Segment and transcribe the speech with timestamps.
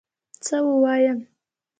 [0.45, 1.19] څه ووایم